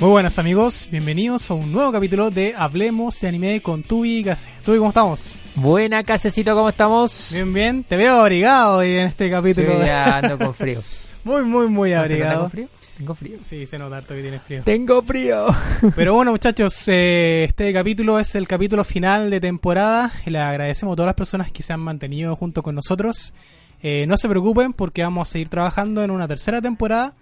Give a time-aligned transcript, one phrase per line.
[0.00, 4.24] Muy buenas amigos, bienvenidos a un nuevo capítulo de Hablemos de Anime con Tubi y
[4.24, 4.48] Case.
[4.64, 5.36] Tubi, ¿cómo estamos?
[5.56, 7.28] Buena, Casecito, ¿cómo estamos?
[7.32, 7.84] Bien, bien.
[7.84, 9.78] Te veo abrigado hoy en este capítulo.
[9.78, 10.82] Sí, ya ando con frío.
[11.22, 12.40] muy, muy, muy ¿No se nota abrigado.
[12.40, 12.68] con frío?
[12.96, 13.38] Tengo frío.
[13.44, 14.62] Sí, se nota harto que tienes frío.
[14.64, 15.46] Tengo frío.
[15.94, 20.12] Pero bueno, muchachos, eh, este capítulo es el capítulo final de temporada.
[20.24, 23.34] Le agradecemos a todas las personas que se han mantenido junto con nosotros.
[23.82, 27.12] Eh, no se preocupen porque vamos a seguir trabajando en una tercera temporada.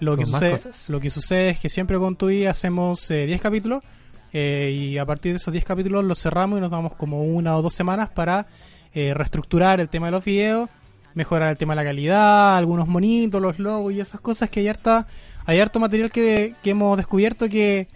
[0.00, 3.82] Lo que, sucede, lo que sucede es que siempre con Tui hacemos eh, 10 capítulos.
[4.32, 7.56] eh, y a partir de esos 10 capítulos los cerramos y nos damos como una
[7.56, 8.46] o dos semanas para
[8.92, 10.68] eh, reestructurar el tema de los videos,
[11.14, 14.68] mejorar el tema de la calidad, algunos monitos, los logos y esas cosas que hay
[14.68, 15.06] harta,
[15.46, 17.88] hay harto material que, que hemos descubierto que,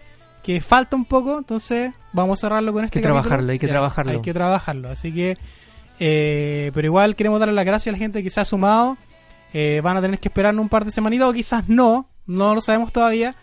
[0.43, 3.21] que falta un poco, entonces vamos a cerrarlo con este que capítulo.
[3.21, 4.11] trabajarlo, hay que trabajarlo.
[4.13, 5.37] Hay que trabajarlo, así que
[5.99, 8.97] eh, pero igual queremos darle las gracias a la gente que se ha sumado.
[9.53, 12.61] Eh, van a tener que esperar un par de semanitas o quizás no, no lo
[12.61, 13.35] sabemos todavía.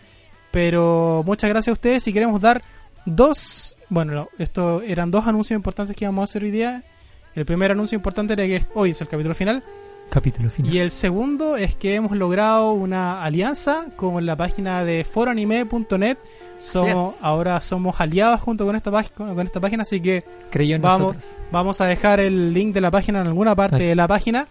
[0.51, 2.63] Pero muchas gracias a ustedes y queremos dar
[3.05, 6.83] dos, bueno, no, esto eran dos anuncios importantes que íbamos a hacer hoy día.
[7.35, 9.63] El primer anuncio importante era que hoy es el capítulo final
[10.09, 10.73] Capítulo final.
[10.73, 16.17] y el segundo es que hemos logrado una alianza con la página de foroanime.net.
[16.59, 17.23] Somos, Yes.
[17.23, 20.99] ahora somos aliados junto con esta, página con esta página, así que Creyó en vamos,
[21.13, 21.35] nosotros.
[21.51, 24.47] vamos a dejar el link de la página en alguna parte de la página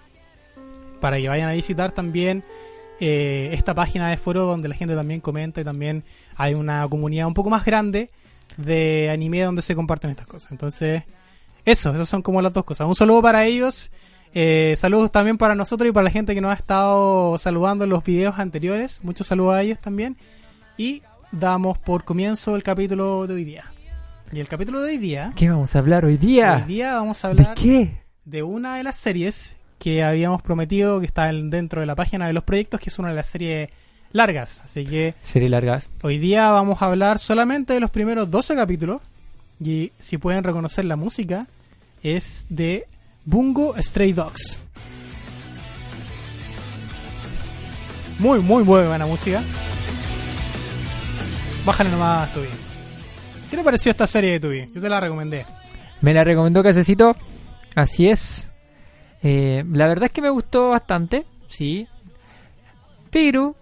[1.01, 2.45] para que vayan a visitar también
[3.01, 6.05] eh, esta página de foro donde la gente también comenta y también
[6.37, 8.11] hay una comunidad un poco más grande
[8.57, 10.53] de anime donde se comparten estas cosas.
[10.53, 11.03] Entonces,
[11.65, 12.87] eso, esas son como las dos cosas.
[12.87, 13.91] Un saludo para ellos.
[14.35, 17.91] eh, saludos también para nosotros y para la gente que nos ha estado saludando en
[17.91, 19.01] los videos anteriores.
[19.03, 20.17] Muchos saludos a ellos también.
[20.79, 23.65] Y damos por comienzo el capítulo de hoy día.
[24.33, 26.65] Y el capítulo de hoy día ¿Qué vamos a hablar hoy Hoy día?
[26.67, 28.01] día vamos a ¿De hablar qué?
[28.25, 32.27] de una de las series que habíamos prometido que está en- dentro de la página
[32.27, 33.69] de los proyectos, que es una de las series
[34.13, 34.61] largas.
[34.65, 35.89] Así que Serie largas.
[36.03, 39.03] hoy día vamos a hablar solamente de los primeros 12 capítulos.
[39.61, 41.47] Y si pueden reconocer la música,
[42.03, 42.87] es de
[43.25, 44.59] Bungo Stray Dogs.
[48.19, 49.43] Muy, muy buena música.
[51.65, 52.47] Bájale nomás, Tubi.
[53.51, 54.71] ¿Qué te pareció esta serie de Tubi?
[54.75, 55.45] Yo te la recomendé.
[56.01, 57.17] Me la recomendó Casecito.
[57.75, 58.51] Así es.
[59.23, 61.25] Eh, la verdad es que me gustó bastante.
[61.47, 61.87] Sí.
[63.11, 63.57] Pero.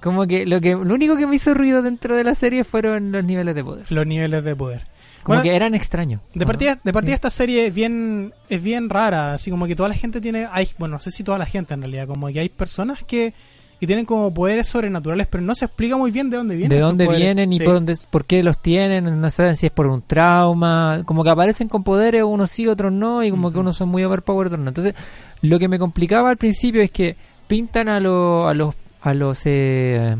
[0.00, 3.10] Como que lo que lo único que me hizo ruido dentro de la serie fueron
[3.10, 3.90] los niveles de poder.
[3.90, 4.82] Los niveles de poder.
[5.22, 6.20] Como Bueno, que eran extraños.
[6.34, 9.74] De ¿o partida, de partida esta serie es bien, es bien rara, así como que
[9.74, 12.28] toda la gente tiene, hay, bueno, no sé si toda la gente en realidad, como
[12.28, 13.34] que hay personas que,
[13.78, 16.70] que tienen como poderes sobrenaturales, pero no se explica muy bien de dónde vienen.
[16.76, 17.64] de dónde vienen y Sí.
[17.64, 21.30] por, dónde, por qué los tienen, no saben si es por un trauma, como que
[21.30, 24.64] aparecen con poderes, unos sí, otros no, y como que unos son muy overpowered, otros
[24.64, 24.68] no.
[24.70, 24.94] Entonces,
[25.42, 27.16] lo que me complicaba al principio es que
[27.46, 30.16] pintan a, lo- a los a los eh,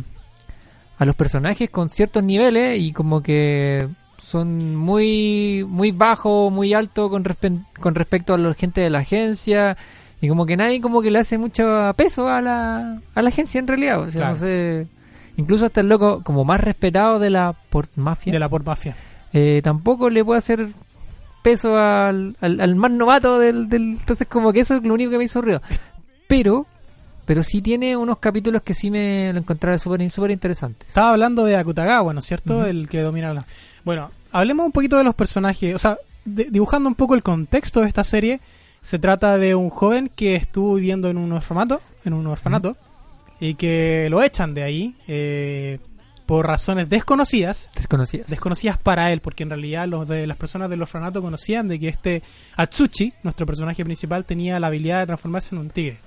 [0.99, 7.09] a los personajes con ciertos niveles y como que son muy muy bajo, muy alto
[7.11, 9.77] con, respe- con respecto a la gente de la agencia
[10.21, 13.59] y como que nadie como que le hace mucho peso a la, a la agencia
[13.59, 14.35] en realidad, o sea, Claro.
[14.35, 14.87] no sé,
[15.37, 18.97] incluso hasta el loco como más respetado de la port mafia, De la por mafia.
[19.33, 20.69] eh, tampoco le puede hacer
[21.43, 25.11] peso al, al, al más novato del, del entonces como que eso es lo único
[25.13, 25.63] que me hizo ruido
[26.27, 26.67] pero
[27.25, 31.45] pero sí tiene unos capítulos que sí me lo encontraba súper súper interesantes Estaba hablando
[31.45, 32.65] de Akutagawa, ¿no es cierto?
[32.67, 33.45] El que domina la...
[33.85, 37.81] Bueno, hablemos un poquito de los personajes, o sea, de- dibujando un poco el contexto
[37.81, 38.41] de esta serie,
[38.81, 42.77] se trata de un joven que estuvo viviendo en un orfanato, en un orfanato,
[43.41, 45.79] y que lo echan de ahí eh,
[46.25, 48.27] por razones desconocidas, desconocidas.
[48.29, 51.89] Desconocidas para él, porque en realidad los de las personas del orfanato conocían de que
[51.89, 52.23] este
[52.57, 55.99] Atsuchi, nuestro personaje principal, tenía la habilidad de transformarse en un tigre.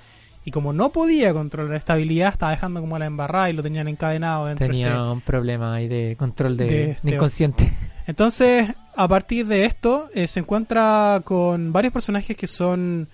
[0.45, 3.61] Y como no podía controlar esta habilidad, estaba dejando como a la embarrada y lo
[3.61, 7.15] tenían encadenado dentro de tenía este- un problema ahí de control de, de de este-
[7.15, 7.73] inconsciente
[8.09, 13.07] Entonces, a partir de esto, eh, se encuentra con varios personajes que son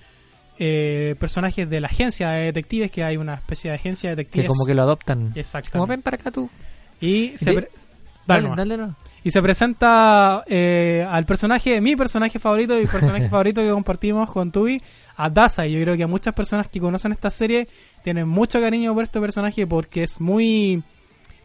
[0.57, 4.19] eh, personajes de la agencia de detectives, que hay una especie de agencia de que
[4.21, 4.47] detectives.
[4.47, 5.71] como que lo adoptan Exactamente.
[5.71, 6.49] como ven para acá tú
[7.01, 7.69] Y se, pre-
[8.25, 8.93] Dale Dale, dale.
[9.25, 14.49] Y se presenta eh, al personaje, mi personaje favorito y personaje favorito que compartimos con
[14.53, 14.81] Tubi,
[15.17, 15.73] a Dazai.
[15.73, 17.67] Yo creo que a muchas personas que conocen esta serie
[18.01, 20.81] tienen mucho cariño por este personaje porque es muy,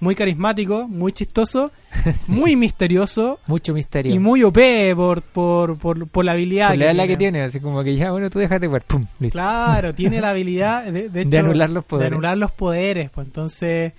[0.01, 1.71] muy carismático, muy chistoso,
[2.29, 4.15] muy misterioso Mucho misterio.
[4.15, 4.59] y muy OP
[4.97, 7.09] por, por, por, por la habilidad Por la edad tiene.
[7.09, 9.37] que tiene, así como que ya, bueno, tú déjate ver, pum, listo.
[9.39, 12.11] Claro, tiene la habilidad de, de, hecho, De anular los poderes.
[12.11, 13.93] de anular los poderes, pues entonces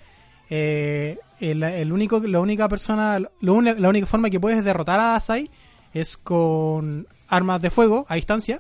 [0.50, 5.16] eh, el, el único, la única persona, lo la única forma que puedes derrotar a
[5.16, 5.50] Asai
[5.94, 8.60] es con armas de fuego a distancia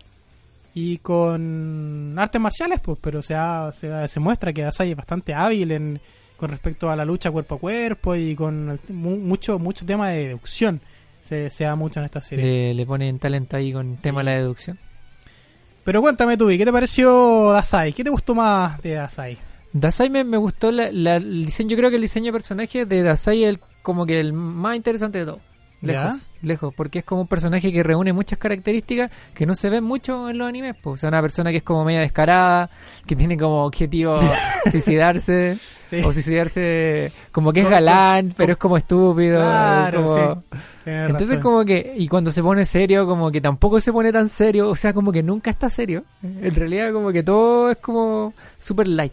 [0.73, 5.33] y con artes marciales, pues, pero o sea, se, se muestra que Asai es bastante
[5.33, 6.01] hábil en,
[6.41, 10.25] con respecto a la lucha cuerpo a cuerpo y con mu- mucho mucho tema de
[10.27, 10.81] deducción
[11.23, 12.43] se, se da mucho en esta serie.
[12.43, 14.77] Le, le ponen talento ahí con el tema de la deducción.
[15.83, 17.93] Pero cuéntame tú, ¿qué te pareció Asai?
[17.93, 19.37] ¿Qué te gustó más de Asai?
[19.73, 22.85] Dasai me, me gustó la- la- el diseño, yo creo que el diseño de personaje
[22.85, 25.39] de Dasai es el, como que el más interesante de todo.
[25.81, 29.83] Lejos, lejos, porque es como un personaje que reúne muchas características que no se ven
[29.83, 30.75] mucho en los animes.
[30.81, 30.93] Pues.
[30.93, 32.69] O sea, una persona que es como media descarada,
[33.07, 34.19] que tiene como objetivo
[34.71, 35.57] suicidarse,
[35.89, 35.97] Sí.
[36.05, 39.39] o suicidarse como que es galán, pero es como estúpido.
[39.41, 40.59] Claro, como- sí.
[40.85, 41.41] Tienes Entonces razón.
[41.41, 44.75] como que, y cuando se pone serio, como que tampoco se pone tan serio, o
[44.75, 46.05] sea, como que nunca está serio.
[46.23, 49.11] En realidad como que todo es como super light.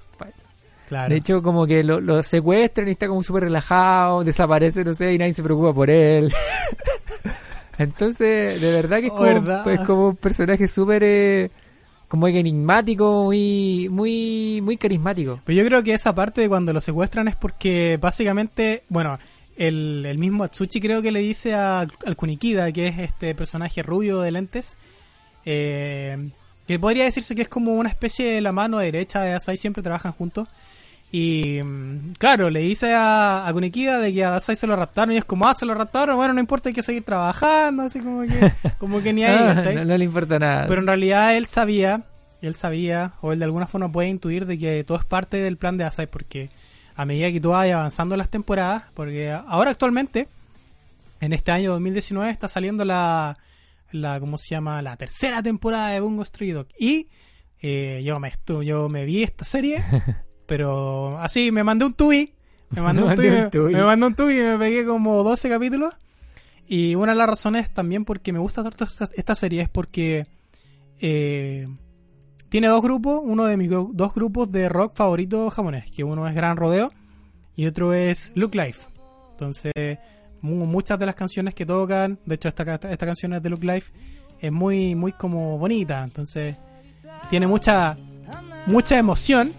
[0.89, 1.11] Claro.
[1.11, 5.13] De hecho, como que lo, lo secuestran y está como súper relajado, desaparece, no sé,
[5.13, 6.33] y nadie se preocupa por él.
[7.79, 9.69] Entonces, de verdad que es Oh, como, ¿verdad?
[9.73, 11.51] es como un personaje súper eh,
[12.09, 15.41] como enigmático, muy, muy, muy carismático.
[15.45, 19.19] Pero yo creo que esa parte de cuando lo secuestran es porque básicamente, bueno,
[19.57, 23.83] el, el mismo Atsuchi creo que le dice a- al Kunikida, que es este personaje
[23.83, 24.77] rubio de lentes,
[25.45, 26.31] eh,
[26.67, 29.83] que podría decirse que es como una especie de la mano derecha de Asai, siempre
[29.83, 30.49] trabajan juntos.
[31.11, 35.15] Y mm, claro, le dice a, a Kunikida de que a Asai se lo raptaron
[35.15, 38.01] y es como, ah, se lo raptaron, bueno, no importa, hay que seguir trabajando, así
[38.01, 39.75] como que, como que ni ahí, Ah, ¿cachai?
[39.77, 40.67] no, no le importa nada.
[40.67, 42.03] Pero en realidad él sabía,
[42.43, 45.57] él sabía, o él de alguna forma puede intuir de que todo es parte del
[45.57, 46.51] plan de Asai, porque
[46.95, 50.29] a medida que tú vayas avanzando las temporadas, porque ahora actualmente,
[51.21, 53.39] en este año 2019, está saliendo la,
[53.93, 54.83] la ¿cómo se llama?
[54.83, 56.67] La tercera temporada de Bungo Stray Dog.
[56.79, 57.09] Y
[57.63, 58.31] eh, yo, me
[58.65, 59.83] yo me vi esta serie,
[60.49, 62.33] pero así, me mandé un tubi,
[62.71, 63.73] me mandé un tubi, un me, tubi.
[63.75, 65.95] me mandé un tubi y me pegué como 12 capítulos.
[66.67, 70.27] Y una de las razones también porque me gusta tanto esta, esta serie es porque
[71.01, 71.67] eh,
[72.49, 76.35] tiene dos grupos, uno de mis dos grupos de rock favoritos japonés, que uno es
[76.35, 76.93] Gran Rodeo
[77.57, 78.87] y otro es Look Life.
[79.33, 79.73] Entonces,
[80.41, 83.51] mu- muchas de las canciones que tocan, de hecho esta, ca- esta canción es de
[83.51, 83.93] Look Life,
[84.41, 86.57] es muy muy como bonita, entonces
[87.31, 87.97] tiene mucha
[88.67, 89.53] mucha emoción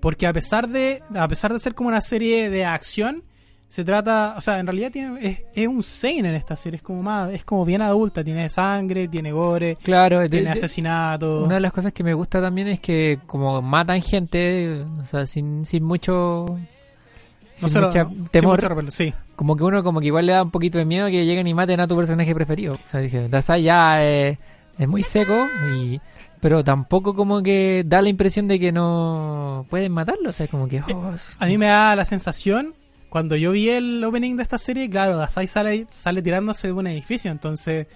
[0.00, 3.22] porque a pesar de a pesar de ser como una serie de acción
[3.68, 7.02] se trata, o sea, en realidad tiene, es, es un seinen esta serie, es como
[7.02, 11.44] más, es como bien adulta, tiene sangre, tiene gore, claro, tiene de- asesinato.
[11.44, 15.26] una de las cosas que me gusta también es que como matan gente, o sea,
[15.26, 16.46] sin, sin mucho...
[16.48, 16.58] no
[17.56, 19.12] sin se lo- mucha sin temor, mucho sí.
[19.36, 21.52] como que uno como que igual le da un poquito de miedo que lleguen y
[21.52, 22.72] maten a tu personaje preferido.
[22.74, 24.02] O sea, dije, Dasai ya
[24.78, 26.00] es muy seco, y
[26.40, 30.30] pero tampoco como que da la impresión de que no pueden matarlo.
[30.30, 30.80] O sea, como que...
[30.94, 32.74] oh, es- A mí me da la sensación,
[33.08, 36.86] cuando yo vi el opening de esta serie, claro, Dasai sale, sale tirándose de un
[36.86, 37.86] edificio, entonces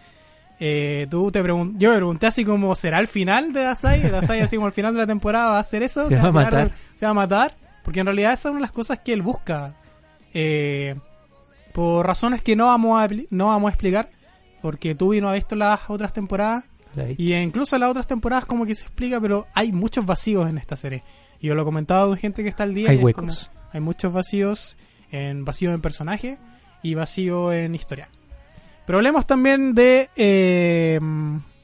[0.58, 4.02] eh, tú te pregun- yo me pregunté así como, ¿será el final de Dasai?
[4.10, 6.32] Dasai así como al final de la temporada va a hacer eso, Se va a
[6.32, 6.72] matar.
[6.96, 7.54] se va a matar,
[7.84, 9.74] porque en realidad esa es una de las cosas que él busca,
[10.34, 10.96] eh,
[11.72, 14.10] por razones que no vamos a, no vamos a explicar,
[14.60, 16.64] porque tú no has visto las otras temporadas.
[17.18, 20.58] Y incluso en las otras temporadas como que se explica, pero hay muchos vacíos en
[20.58, 21.02] esta serie.
[21.40, 22.90] Y yo lo he comentado con gente que está al día.
[22.90, 23.48] Hay huecos.
[23.48, 24.76] como- hay muchos vacíos,
[25.10, 26.38] en vacío en personaje
[26.82, 28.08] y vacío en historia.
[28.86, 30.08] Pero hablemos también de...
[30.16, 30.98] eh,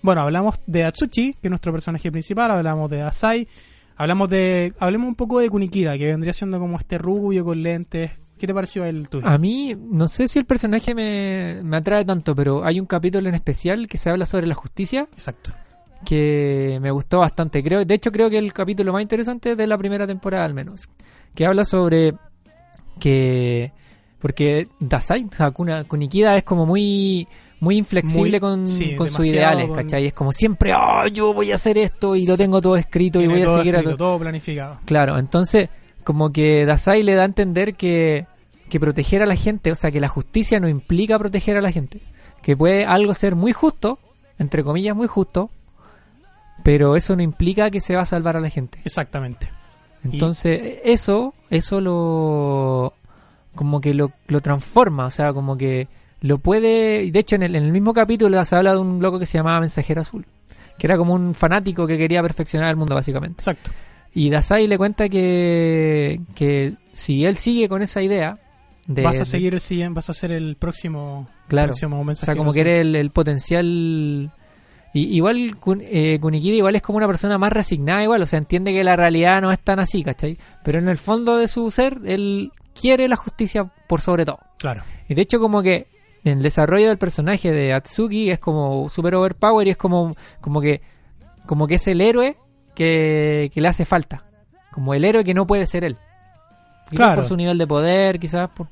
[0.03, 3.49] bueno, hablamos de Atsuchi, que es nuestro personaje principal, hablamos de Asai,
[3.97, 4.73] hablamos de...
[4.79, 8.13] Hablemos un poco de Kunikida, que vendría siendo como este rubio con lentes.
[8.39, 9.27] ¿Qué te pareció el tuyo?
[9.27, 13.29] A mí, no sé si el personaje me, me atrae tanto, pero hay un capítulo
[13.29, 15.53] en especial que se habla sobre la justicia Exacto.
[16.05, 17.63] que me gustó bastante.
[17.63, 20.89] Creo, de hecho, creo que el capítulo más interesante de la primera temporada, al menos.
[21.35, 22.15] Que habla sobre
[22.99, 23.73] que.
[24.21, 27.29] Porque Dasai, o sea, Kuna- Kunikida es como muy
[27.61, 30.07] muy inflexible Muy- con, sí, con sus ideales, ¿cachai?
[30.07, 33.27] Es como siempre, oh, yo voy a hacer esto y lo tengo todo escrito y
[33.27, 34.79] voy a todo seguir a escrito, to- todo planificado.
[34.85, 35.69] Claro, entonces,
[36.09, 38.27] como que Dasai le da a entender que,
[38.71, 41.71] que proteger a la gente, o sea, que la justicia no implica proteger a la
[41.71, 42.01] gente.
[42.41, 43.99] Que puede algo ser muy justo,
[44.39, 45.51] entre comillas, muy justo,
[46.63, 48.79] pero eso no implica que se va a salvar a la gente.
[48.87, 49.51] Exactamente.
[50.03, 52.95] Entonces, eso, eso lo,
[53.55, 55.89] como que lo, lo transforma, o sea, como que
[56.23, 57.03] lo puede...
[57.03, 59.27] y De hecho, en el, en el mismo capítulo se habla de un loco que
[59.27, 60.25] se llamaba Mensajero Azul,
[60.79, 63.43] que era como un fanático que quería perfeccionar el mundo, básicamente.
[63.43, 63.73] Exacto.
[64.15, 68.39] Y Dasai le cuenta que, que si él sigue con esa idea...
[68.87, 71.69] De, vas a seguir el siguiente, vas a ser el próximo, Claro.
[71.69, 74.31] próximo O sea, como que eres el, el potencial...
[74.95, 78.73] Y, igual eh, Kunikida igual es como una persona más resignada igual, o sea, entiende
[78.73, 80.39] que la realidad no es tan así, ¿cachai?
[80.65, 84.39] Pero en el fondo de su ser, él quiere la justicia por sobre todo.
[84.57, 84.83] Claro.
[85.09, 85.87] Y de hecho como que
[86.25, 90.61] en el desarrollo del personaje de Atsuki es como super overpower y es como, como
[90.61, 90.81] que
[91.47, 92.37] como que es el héroe
[92.79, 94.23] que, que le hace falta.
[94.71, 95.97] Como el héroe que no puede ser él.
[96.89, 97.15] Quizás Claro.
[97.17, 98.69] por su nivel de poder, quizás por...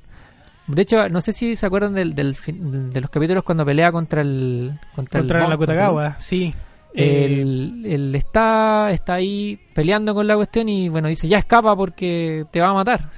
[0.69, 3.91] De hecho, no sé si se acuerdan del, del fin- de los capítulos cuando pelea
[3.93, 4.73] contra el...
[4.95, 6.55] Contra, Contra el la mon- contra el- Kutagawa, sí.
[6.95, 11.77] Eh, él, él está, está ahí peleando con la cuestión y bueno, dice, ya escapa
[11.77, 13.11] porque te va a matar.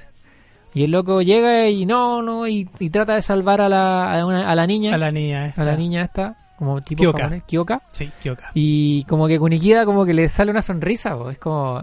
[0.73, 4.25] Y el loco llega y no, no, y, y trata de salvar a la, a,
[4.25, 5.43] una- a la niña, a la niña.
[5.43, 5.63] a esta.
[5.63, 7.23] la niña esta, como tipo Kyoka.
[7.23, 7.81] japonés, Kyoka.
[7.91, 8.51] Sí, Kyoka.
[8.53, 11.81] Y como que Kunikida como que le sale una sonrisa, po, es como...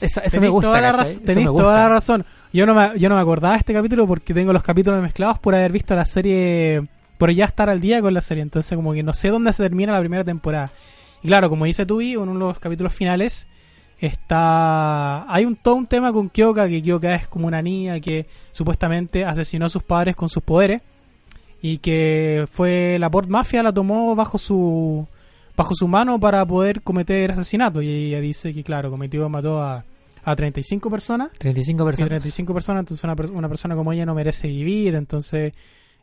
[0.00, 0.92] Eso, eso me gusta, toda la
[1.52, 2.24] toda la razón.
[2.52, 5.38] Yo no, me, yo no me acordaba de este capítulo porque tengo los capítulos mezclados
[5.40, 6.84] por haber visto la serie,
[7.18, 8.42] por ya estar al día con la serie.
[8.42, 10.70] Entonces, como que no sé dónde se termina la primera temporada.
[11.22, 13.48] Y claro, como dice Tubi, en uno de los capítulos finales
[13.98, 15.32] está.
[15.32, 19.24] Hay un todo un tema con Kyoka, que Kyoka es como una niña que supuestamente
[19.24, 20.82] asesinó a sus padres con sus poderes.
[21.60, 25.08] Y que fue la Port Mafia la tomó bajo su
[25.56, 27.82] bajo su mano para poder cometer asesinato.
[27.82, 29.84] Y ella dice que, claro, cometió, mató a,
[30.24, 31.32] a 35 personas.
[31.38, 32.08] 35 Y personas.
[32.08, 34.94] 35 personas, entonces una, una persona como ella no merece vivir.
[34.94, 35.52] Entonces,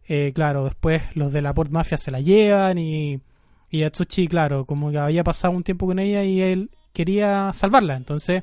[0.08, 3.22] eh, claro, después los de la Port Mafia se la llevan y,
[3.70, 7.96] y Atsushi, claro, como que había pasado un tiempo con ella y él quería salvarla.
[7.96, 8.42] Entonces,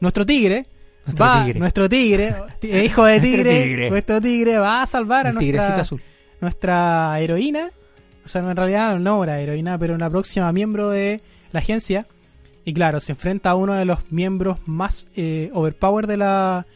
[0.00, 0.66] nuestro tigre.
[1.04, 1.58] Nuestro va, tigre.
[1.60, 3.90] nuestro tigre, ti- hijo de tigre, tigre.
[3.90, 6.02] nuestro tigre va a salvar a nuestra, azul.
[6.40, 7.70] nuestra heroína,
[8.24, 11.22] o sea, no, en realidad no era heroína, pero una próxima miembro de
[11.52, 12.06] la agencia.
[12.66, 16.66] Y claro, se enfrenta a uno de los miembros más eh, overpower de la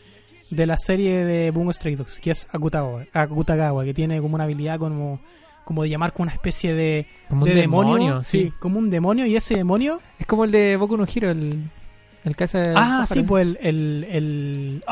[0.48, 4.44] de la serie de Bungo Stray Dogs, que es Akutagawa, Akutagawa, que tiene como una
[4.44, 5.20] habilidad como,
[5.64, 8.52] como de llamar con una especie de, Como un de demonio, sí.
[8.58, 11.70] como un demonio, y ese demonio Es como el de Boku no Hero, el,
[12.24, 12.62] el hace...
[12.74, 13.58] Ah, sí, pues el.
[13.60, 14.84] el, el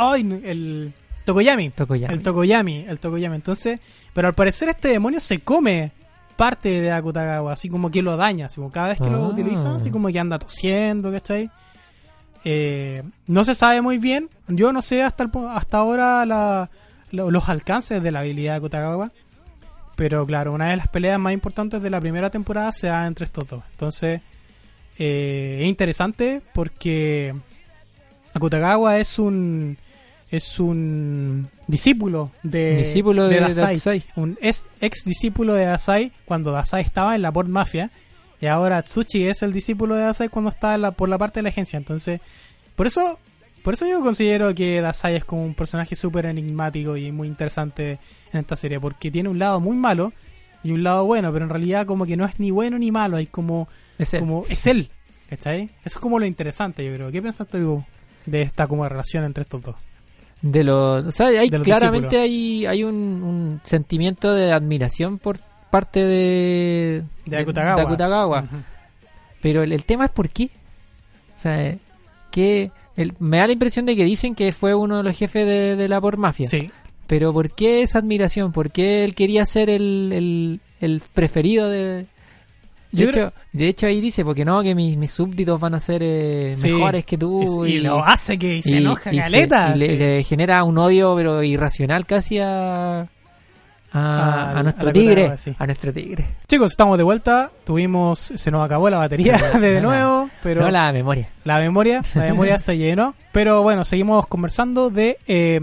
[0.44, 0.92] el
[1.24, 1.70] Tokoyami.
[1.70, 2.14] Tokoyami.
[2.14, 2.84] El Tokoyami.
[2.88, 3.36] El Tokoyami.
[3.36, 3.78] Entonces,
[4.14, 5.92] pero al parecer este demonio se come
[6.36, 8.46] parte de Akutagawa, así como que lo daña.
[8.46, 9.28] Así como cada vez que lo Ah.
[9.28, 11.50] utiliza, así como que anda tosiendo, ¿cachai?
[12.44, 14.30] Eh, no se sabe muy bien.
[14.48, 16.70] Yo no sé hasta el hasta ahora la-
[17.12, 19.12] lo- los alcances de la habilidad de Akutagawa.
[19.96, 23.24] Pero claro, una de las peleas más importantes de la primera temporada se da entre
[23.24, 23.62] estos dos.
[23.72, 24.20] Entonces,
[24.98, 27.34] eh, es interesante porque
[28.34, 29.76] Akutagawa es un
[30.30, 33.74] es un discípulo de Discípulo de, Dasai.
[33.74, 34.04] Dasai.
[34.14, 37.90] Un ex discípulo de Dasai cuando Dasai estaba en la Port Mafia
[38.40, 41.40] y ahora Tsuchi es el discípulo de Dasai cuando está en la- por la parte
[41.40, 41.76] de la agencia.
[41.76, 42.20] Entonces,
[42.76, 43.18] por eso
[43.62, 47.98] por eso yo considero que Dasai es como un personaje súper enigmático y muy interesante
[48.32, 50.12] en esta serie porque tiene un lado muy malo
[50.62, 53.16] y un lado bueno, pero en realidad como que no es ni bueno ni malo,
[53.16, 54.20] hay como Es él.
[54.20, 54.90] como es él,
[55.28, 55.64] ¿cachai?
[55.84, 57.10] Eso es como lo interesante, yo creo.
[57.10, 57.82] ¿Qué piensas tú
[58.26, 59.76] de esta como relación entre estos dos?
[60.42, 65.38] De los, o sea, hay, claramente hay, hay un, un sentimiento de admiración por
[65.70, 67.76] parte de, De Akutagawa.
[67.76, 68.44] de Akutagawa.
[69.42, 70.50] Pero el, el tema es por qué.
[71.36, 71.76] O sea,
[72.30, 75.46] que el- me da la impresión de que dicen que fue uno de los jefes
[75.46, 76.48] de, de la por mafia.
[76.48, 76.70] Sí,
[77.06, 78.52] Pero ¿por qué esa admiración?
[78.52, 82.06] ¿Por qué él quería ser el, el, el preferido de...
[82.92, 86.02] De hecho, de hecho ahí dice, porque no, que mis, mis súbditos van a ser
[86.02, 86.72] eh, Sí.
[86.72, 87.64] mejores que tú.
[87.64, 89.96] y, lo hace que se y- enoja y se- y le, sí.
[89.96, 93.06] le genera un odio pero irracional casi a,
[93.92, 95.36] a, nuestro a tigre.
[95.36, 95.54] Sí.
[95.58, 96.36] A nuestro tigre.
[96.46, 97.50] Chicos, estamos de vuelta.
[97.64, 101.28] Tuvimos, se nos acabó la batería de, no, nuevo, pero No la memoria.
[101.44, 103.14] la memoria, la memoria se llenó.
[103.32, 105.60] Pero bueno, seguimos conversando de, eh,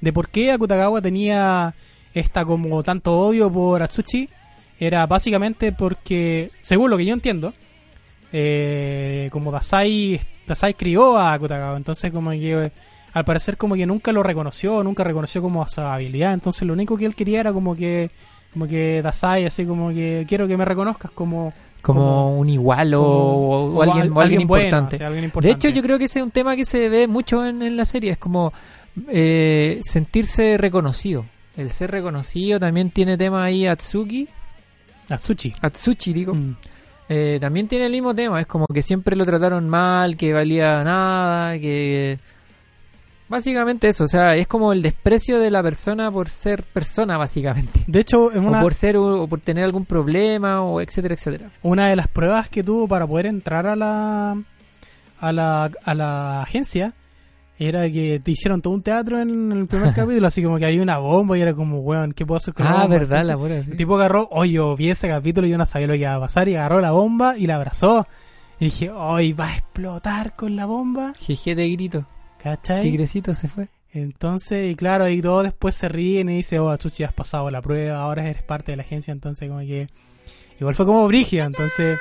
[0.00, 1.74] de por qué Akutagawa tenía
[2.14, 4.28] esta como tanto odio por Atsushi.
[4.78, 7.52] Era básicamente porque, según lo que yo entiendo,
[8.32, 12.72] eh, como Dasai, Dasai crió a Akutagawa, entonces como que
[13.12, 16.96] al parecer como que nunca lo reconoció, nunca reconoció como su habilidad, entonces lo único
[16.96, 18.10] que él quería era como que
[18.52, 21.52] como que Dasai así como que quiero que me reconozcas como
[21.82, 24.96] Como, Como- un igual o, alguien, alguien bueno, importante.
[24.96, 27.06] o sea, alguien De hecho, yo creo que ese es un tema que se ve
[27.08, 28.10] mucho en, en la serie.
[28.12, 28.52] Es como
[29.08, 31.24] eh, sentirse reconocido.
[31.56, 34.28] El ser reconocido también tiene tema ahí Atsuki.
[35.08, 35.54] Atsushi.
[35.62, 36.34] Atsuchi, digo.
[36.34, 36.56] Mm.
[37.08, 38.40] Eh, también tiene el mismo tema.
[38.40, 42.18] Es como que siempre lo trataron mal, que valía nada, que...
[43.30, 47.84] Básicamente eso, o sea, es como el desprecio de la persona por ser persona, básicamente.
[47.86, 51.50] De hecho, en una, O por ser o por tener algún problema, o etcétera, etcétera.
[51.62, 54.36] una de las pruebas que tuvo para poder entrar a la
[55.20, 56.92] a la, a la agencia
[57.58, 60.82] era que te hicieron todo un teatro en el primer capítulo, así como que había
[60.82, 62.88] una bomba y era como, weón, ¿qué puedo hacer con la Ah, bomba?
[62.98, 63.70] verdad, Entonces, la pura, sí.
[63.72, 66.14] El tipo agarró, oye, yo vi ese capítulo y yo no sabía lo que iba
[66.14, 68.06] a pasar y agarró la bomba y la abrazó.
[68.58, 72.06] Y dije, hoy va a explotar con la bomba, Jeje de grito.
[72.42, 72.82] ¿Cachai?
[72.82, 73.68] Tigrecito se fue.
[73.92, 77.60] Entonces, y claro, y todos después se ríen y dicen, oh, Chuchi, has pasado la
[77.60, 79.88] prueba, ahora eres parte de la agencia, entonces como que...
[80.60, 81.98] Igual fue como brígida, entonces...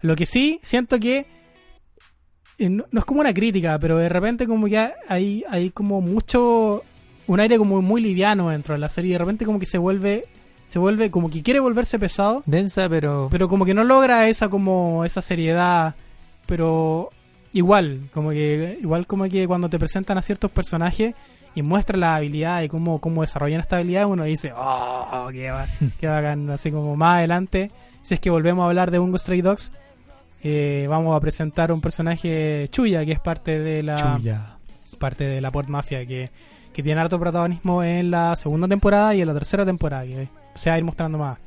[0.00, 1.26] Lo que sí, siento que...
[2.58, 6.00] eh, No, no es como una crítica, pero de repente como que hay, hay como
[6.00, 6.82] mucho...
[7.28, 10.24] Un aire como muy liviano dentro de la serie de repente como que se vuelve...
[10.66, 13.28] Se vuelve como que quiere volverse pesado, Densa, pero...
[13.30, 15.94] pero como que no logra esa como esa seriedad
[16.46, 17.10] pero
[17.52, 21.14] igual como que igual como que cuando te presentan a ciertos personajes
[21.54, 25.66] y muestran la habilidad y cómo, cómo desarrollan esta habilidad uno dice oh qué, ba-
[26.00, 29.42] qué bacán así como más adelante si es que volvemos a hablar de Bungo Stray
[29.42, 29.70] Dogs
[30.42, 34.56] eh, vamos a presentar un personaje Chuya que es parte de la Chuya.
[34.98, 36.30] parte de la Port Mafia que,
[36.72, 40.70] que tiene harto protagonismo en la segunda temporada y en la tercera temporada que se
[40.70, 41.38] va a ir mostrando más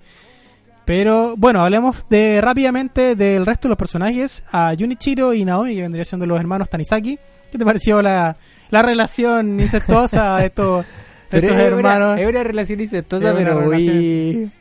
[0.86, 4.44] pero bueno, hablemos de rápidamente del resto de los personajes.
[4.52, 7.18] A Junichiro y Naomi, que vendría siendo los hermanos Tanizaki.
[7.52, 8.36] ¿Qué te pareció la,
[8.70, 10.86] la relación incestuosa de estos,
[11.32, 12.14] de estos es, hermanos?
[12.14, 14.52] Una, es una relación incestuosa, Es pero muy, relación-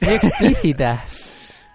[0.00, 1.04] muy explícita.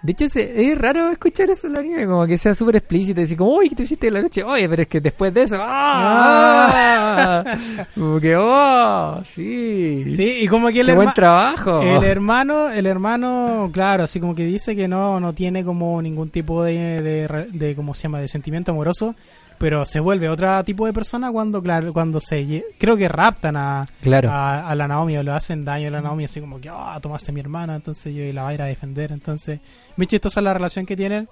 [0.08, 3.20] De hecho, se- es raro escuchar eso en el anime, como que sea súper explícita.
[3.20, 4.42] Decir, como, uy, ¿qué tú hiciste en la noche?
[4.42, 7.44] Oye, pero es que después de eso, ¡ah!
[7.94, 9.22] como que, ¡oh!
[9.26, 10.06] Sí.
[10.16, 11.82] Sí, y como que el, ¡Qué buen trabajo!
[11.82, 16.30] el hermano, el hermano, claro, así como que dice que no, no tiene como ningún
[16.30, 19.14] tipo de, de, re- de, ¿cómo se llama?, de sentimiento amoroso,
[19.58, 23.86] pero se vuelve otro tipo de persona cuando, claro, cuando se, creo que raptan a,
[24.02, 24.30] Claro.
[24.32, 26.98] a, a la Naomi o le hacen daño a la Naomi así como que ah
[27.02, 29.60] tomaste a mi hermana entonces yo la voy a ir a defender entonces
[29.96, 31.28] muy chistosa la relación que tienen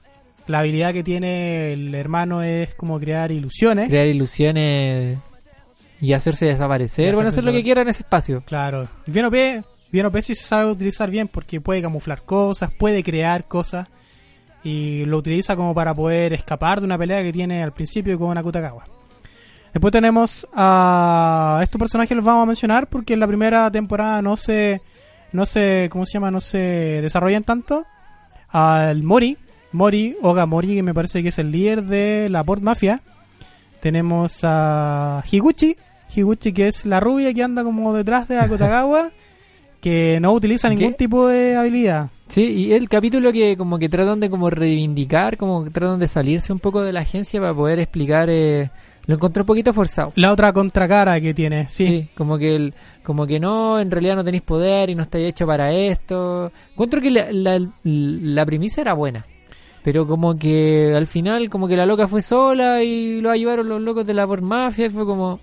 [0.48, 5.18] la habilidad que tiene el hermano es como crear ilusiones Crear ilusiones
[6.02, 7.10] y hacerse desaparecer.
[7.10, 8.44] Y Bueno, hacer lo que quiera en ese espacio.
[8.46, 9.34] claro bien OP
[9.92, 13.88] bien OP sí se sabe utilizar bien porque puede camuflar cosas puede crear cosas
[14.66, 18.36] y lo utiliza como para poder escapar de una pelea que tiene al principio con
[18.36, 18.84] Akutagawa
[19.72, 24.38] Después tenemos a estos personajes los vamos a mencionar porque en la primera temporada no
[24.38, 24.82] se
[25.34, 26.32] no se ¿cómo se llama?
[26.32, 26.58] no se
[27.02, 27.86] desarrollan tanto.
[28.48, 29.38] Al Mori,
[29.74, 33.02] Mori, Oga Mori, que me parece que es el líder de la Port Mafia.
[33.82, 35.76] Tenemos a Higuchi,
[36.16, 39.12] Higuchi que es la rubia que anda como detrás de Akutagawa,
[39.86, 40.98] que no utiliza ningún ¿Qué?
[40.98, 42.10] tipo de habilidad.
[42.28, 46.08] Sí, y el capítulo que como que tratan de como reivindicar, como que tratan de
[46.08, 48.72] salirse un poco de la agencia para poder explicar, eh,
[49.06, 50.12] lo encontré un poquito forzado.
[50.16, 52.10] La otra contracara que tiene, sí.
[52.18, 55.46] como que el, como que no, en realidad no tenéis poder y no estáis hecho
[55.46, 56.52] para esto.
[56.72, 59.24] Encuentro que la, la, la premisa era buena.
[59.84, 63.80] Pero como que al final, como que la loca fue sola y lo ayudaron los
[63.80, 65.42] locos de la por mafia y fue como...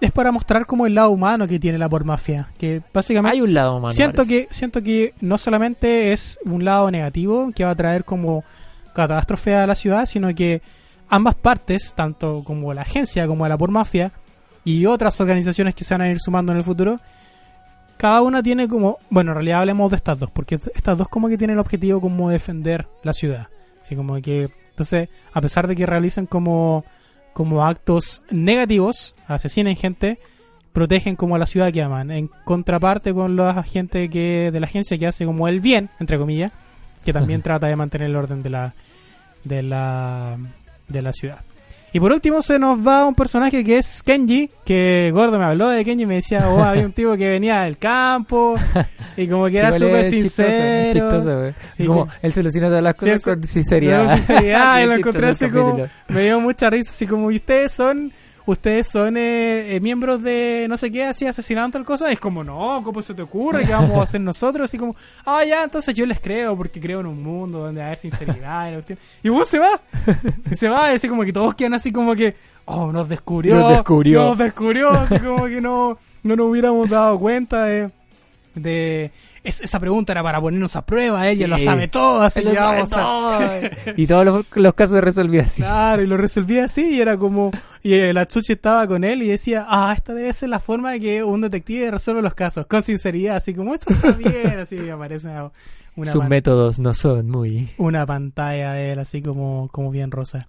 [0.00, 3.40] Es para mostrar como el lado humano que tiene la Port Mafia, que básicamente Hay
[3.42, 3.92] un lado humano.
[3.92, 4.46] siento parece.
[4.46, 8.44] que siento que no solamente es un lado negativo que va a traer como
[8.94, 10.62] catástrofe a la ciudad sino que
[11.08, 14.12] ambas partes tanto como la agencia como la por mafia
[14.64, 16.98] y otras organizaciones que se van a ir sumando en el futuro
[17.96, 21.28] cada una tiene como bueno en realidad hablemos de estas dos porque estas dos como
[21.28, 23.48] que tienen el objetivo como defender la ciudad
[23.82, 26.84] así como que entonces a pesar de que realicen como
[27.32, 30.18] como actos negativos asesinen gente
[30.72, 34.66] protegen como a la ciudad que aman, en contraparte con la gente que de la
[34.66, 36.52] agencia que hace como el bien, entre comillas,
[37.04, 38.74] que también trata de mantener el orden de la
[39.44, 40.36] de la
[40.88, 41.40] de la ciudad.
[41.92, 45.68] Y por último se nos va un personaje que es Kenji, que Gordo me habló
[45.70, 48.56] de Kenji y me decía, oh, había un tipo que venía del campo
[49.16, 50.52] y como que era Sí, súper chistoso, es
[50.92, 50.92] sincero.
[51.10, 51.54] chistoso, güey.
[51.78, 54.06] Y Como como- él soluciona todas las Sí, cosas eso- con sinceridad.
[54.06, 57.30] Con sinceridad, Sí, y lo encontré chistoso así como, me dio mucha risa, así como,
[57.30, 58.12] y ustedes son,
[58.50, 62.42] ustedes son eh, eh, miembros de no sé qué, así asesinando tal cosa, es como,
[62.42, 63.64] no, ¿cómo se te ocurre?
[63.64, 64.64] ¿Qué vamos a hacer nosotros?
[64.64, 67.86] Así como, ah, ya, entonces yo les creo, porque creo en un mundo donde va
[67.86, 69.80] a haber sinceridad y, y vos se va,
[70.50, 72.34] y se va, y así como que todos quedan así como que,
[72.64, 74.22] oh, nos descubrió, Nos descubrió.
[74.22, 77.90] nos descubrió, así como que no, no nos hubiéramos dado cuenta de,
[78.54, 79.10] de
[79.44, 81.50] es- esa pregunta era para ponernos a prueba, ella Sí.
[81.50, 82.96] lo sabe todo, así que vamos a...
[82.96, 83.40] todo.
[83.96, 85.62] y todos los, los casos se resolvían así.
[85.62, 87.50] Claro, y lo resolvía así y era como...
[87.82, 90.92] Y eh, la Chuchi estaba con él y decía, ah, esta debe ser la forma
[90.92, 94.76] de que un detective resuelve los casos, con sinceridad, así como, esto está bien, así
[94.90, 95.50] aparece una,
[95.96, 97.68] una, Sus métodos no son muy...
[97.78, 100.46] una pantalla de él, así como, como bien rosa.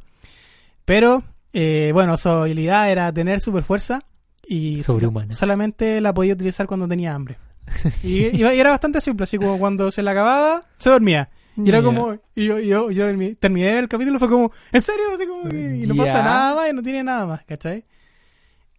[0.86, 1.24] Pero,
[1.54, 4.02] eh, bueno, su habilidad era tener super fuerza
[4.48, 5.36] y Sobrehumana.
[5.36, 7.38] solamente la podía utilizar cuando tenía hambre.
[8.04, 11.30] Y, y era bastante simple, así como cuando se la acababa, se dormía.
[11.58, 15.04] Y era como, y yo, yo, yo termi- terminé el capítulo, fue como, ¿en serio?
[15.14, 17.84] Así como que, y no pasa nada más y no tiene nada más, ¿cachai?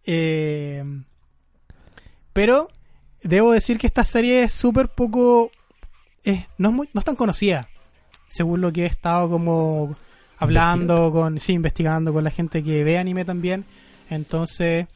[0.05, 0.83] Eh,
[2.33, 2.69] pero
[3.21, 5.51] debo decir que esta serie es súper poco,
[6.57, 7.69] no, es muy, no es tan conocida,
[8.27, 9.95] según lo que he estado como
[10.39, 13.65] hablando con, sí, investigando con la gente que ve anime también.
[14.09, 14.87] Entonces,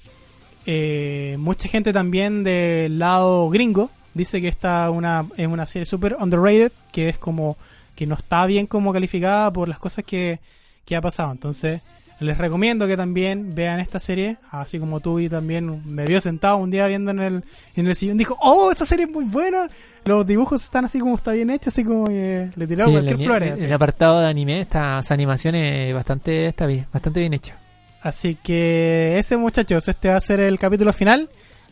[0.66, 6.16] eh, mucha gente también del lado gringo dice que esta una, es una serie súper
[6.20, 7.58] underrated, que es como
[7.96, 10.40] que no está bien como calificada por las cosas que,
[10.86, 11.32] que ha pasado.
[11.32, 11.82] Entonces,
[12.22, 16.56] les recomiendo que también vean esta serie, así como tú y también me vio sentado
[16.58, 17.44] un día viendo en el,
[17.76, 19.68] en el sillón, dijo, oh, esta serie es muy buena,
[20.06, 23.60] los dibujos están así como está bien hechos, así como le tiró Sí, cualquier flores.
[23.60, 27.58] el- el apartado de anime, esta esa animación es bastante, está bien, bastante bien hecha.
[28.06, 31.28] Así que ese muchachos, este va a ser el capítulo final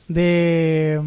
[0.07, 0.99] de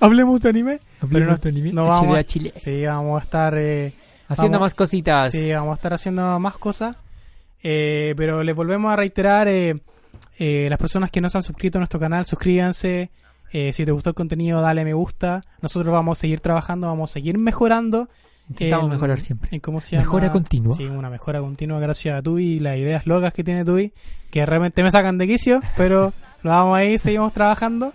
[0.00, 0.80] Hablemos de anime.
[1.10, 1.38] Pero no,
[1.72, 2.52] no vamos, a- Chile.
[2.56, 3.92] sí, vamos a estar eh,
[4.28, 5.32] Haciendo vamos- más cositas.
[5.32, 6.96] sí, vamos a estar haciendo más cosas.
[7.62, 9.80] Eh, pero les volvemos a reiterar eh,
[10.38, 13.10] eh, las personas que no se han suscrito a nuestro canal, suscríbanse.
[13.52, 15.42] Eh, si te gustó el contenido, dale me gusta.
[15.60, 18.08] Nosotros vamos a seguir trabajando, vamos a seguir mejorando.
[18.50, 19.48] Intentamos en- mejorar siempre.
[19.52, 20.02] en cómo se llama.
[20.04, 20.76] Mejora continua.
[20.76, 23.92] Sí, una mejora continua gracias a Tui y las ideas locas que tiene Tui,
[24.30, 27.92] que realmente me sacan de quicio, pero lo vamos ahí, seguimos trabajando.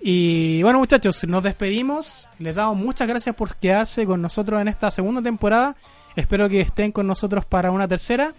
[0.00, 2.28] Y bueno, muchachos, nos despedimos.
[2.38, 5.74] Les damos muchas gracias por quedarse con nosotros en esta segunda temporada.
[6.14, 8.32] Espero que estén con nosotros para una tercera.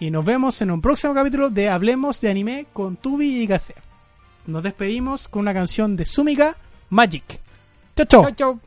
[0.00, 3.74] Y nos vemos en un próximo capítulo de Hablemos de Anime con Tubi y Gase.
[4.46, 6.56] Nos despedimos con una canción de Sumika,
[6.90, 7.40] Magic.
[7.94, 8.60] Chau, chau.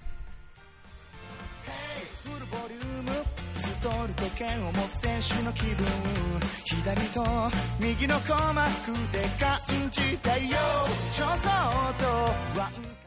[5.21, 5.85] 手の気分
[6.63, 7.23] 左と
[7.79, 9.59] 右の鼓膜で感
[9.91, 10.57] じたよ。
[11.11, 12.05] 焦燥と
[12.57, 12.98] ワン